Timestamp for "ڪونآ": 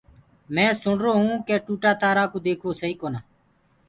3.01-3.19